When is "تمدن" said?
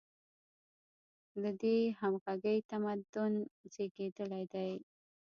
2.71-3.33